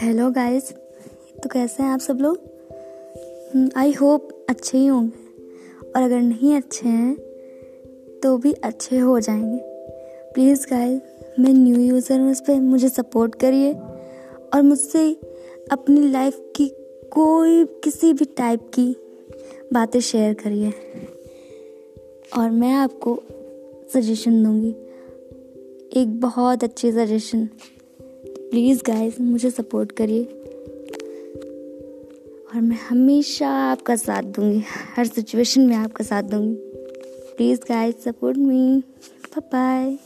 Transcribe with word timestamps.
Hello 0.00 0.30
guys 0.30 0.72
तो 1.42 1.48
कैसे 1.48 1.82
हैं 1.82 1.90
आप 1.90 2.00
सब 2.00 2.18
लोग? 2.20 3.72
आई 3.76 3.92
होप 3.92 4.46
अच्छे 4.50 4.78
ही 4.78 4.86
होंगे। 4.86 5.88
और 5.96 6.02
अगर 6.02 6.18
नहीं 6.18 6.56
अच्छे 6.56 6.88
हैं 6.88 7.14
तो 8.22 8.38
भी 8.38 8.52
अच्छे 8.52 8.98
हो 8.98 9.20
जाएँगे। 9.20 9.58
प्लीज़ 10.34 10.66
गाइस 10.70 11.00
मैं 11.38 11.52
न्यू 11.54 11.80
यूज़र 11.80 12.20
हूँ 12.20 12.30
इस 12.30 12.40
पर 12.40 12.60
मुझे 12.60 12.88
सपोर्ट 12.88 13.34
करिए। 13.34 13.72
और 14.54 14.62
मुझसे 14.62 15.12
अपनी 15.72 16.10
लाइफ 16.10 16.52
की 16.56 16.68
कोई, 17.10 17.64
किसी 17.64 18.12
भी 18.12 18.24
टाइप 18.24 18.70
की 18.74 18.96
बातें 19.72 20.00
शेयर 20.00 20.34
करिए। 20.34 20.72
और 22.38 22.50
मैं 22.50 22.72
आपको 22.72 23.22
सजेशन 23.94 24.44
दूँगी। 24.44 24.74
एक 26.00 26.20
बहुत 26.20 26.64
अच्छी 26.64 26.92
सजेशन 26.92 27.48
प्लीज़ 28.50 28.82
गाइस 28.86 29.20
मुझे 29.20 29.50
सपोर्ट 29.50 29.92
करिए। 29.92 30.24
और 32.46 32.60
मैं 32.60 32.76
हमेशा 32.76 33.48
आपका 33.48 33.96
साथ 33.96 34.22
दूँगी। 34.22 34.62
हर 34.96 35.06
सिचुएशन 35.06 35.60
में 35.60 35.76
आपका 35.76 36.04
साथ 36.04 36.22
दूँगी। 36.22 36.54
Please 37.36 37.60
guys 37.68 38.04
support 38.04 38.38
me 38.38 38.82
bye 39.38 39.98